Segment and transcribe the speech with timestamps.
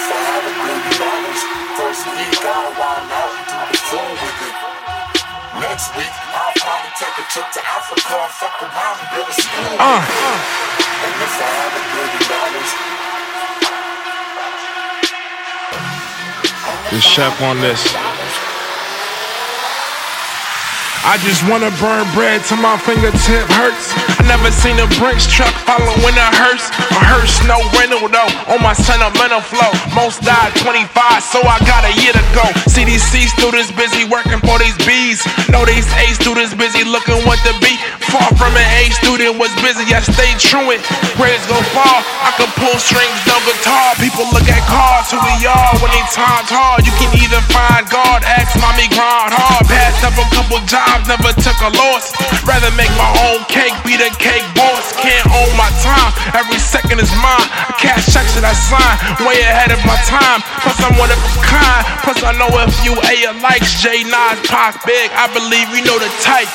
[0.00, 1.40] if I had a billion dollars,
[1.76, 4.56] first week I'll wild out and do the fool with it.
[5.60, 9.36] Next week, I'll probably take a trip to Africa and fuck around and build a
[9.36, 9.76] school.
[9.76, 10.00] Uh.
[11.04, 12.70] And if I had a billion dollars,
[16.96, 17.80] the chef on this.
[21.00, 23.92] I just wanna burn bread till my fingertip hurts.
[24.20, 26.68] I never seen a Brinks truck following a hearse.
[26.92, 27.56] A hearse, no
[28.08, 29.68] though, on my sentimental flow.
[29.92, 30.88] Most died 25,
[31.20, 32.46] so I got a year to go.
[32.70, 35.20] CDC students busy working for these bees.
[35.52, 37.76] Know these A students busy looking what to be.
[38.08, 40.80] Far from an A student was busy, I stay truant.
[41.18, 43.92] Grades go far, I can pull strings, no guitar.
[44.00, 46.86] People look at cars, who we are when they times hard.
[46.86, 49.49] You can even find God, ask mommy grind hard.
[50.18, 52.12] A couple jobs never took a loss.
[52.42, 54.92] Rather make my own cake, be the cake boss.
[54.98, 57.48] Can't own my time, every second is mine.
[57.70, 58.96] A cash checks that I sign,
[59.26, 60.42] way ahead of my time.
[60.66, 61.82] Plus, I'm one of a kind.
[62.02, 65.98] Plus, I know if you A likes J Nas, Pac Big, I believe you know
[65.98, 66.50] the type.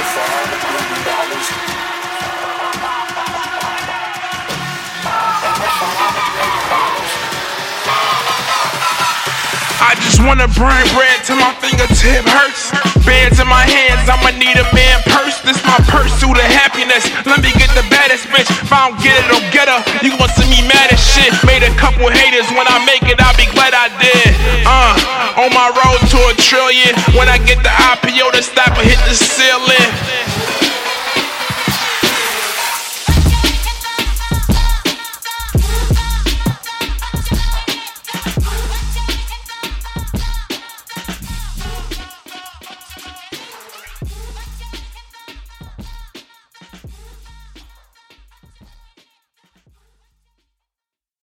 [0.00, 0.02] I
[10.00, 12.72] just wanna burn bread till my fingertip hurts.
[13.04, 15.36] Bands in my hands, I'ma need a man purse.
[15.44, 17.04] This my pursuit of happiness.
[17.28, 18.48] Let me get the baddest bitch.
[18.48, 19.84] If I don't get it, don't get her.
[20.00, 21.28] You gon' see me mad as shit.
[21.44, 22.48] Made a couple haters.
[22.56, 24.32] When I make it, I'll be glad I did.
[24.64, 25.99] Uh, on my road
[26.40, 26.96] trillion.
[27.14, 30.69] When I get the IPO, the stop and hit the ceiling.